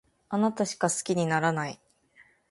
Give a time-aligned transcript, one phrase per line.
[0.29, 1.79] あなたしか好きにならない